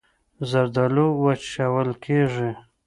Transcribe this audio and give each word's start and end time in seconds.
زردالو 0.49 1.07
وچول 1.23 1.89
کېږي. 2.03 2.49